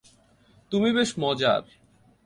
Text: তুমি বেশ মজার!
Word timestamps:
তুমি 0.71 0.89
বেশ 0.97 1.09
মজার! 1.19 1.63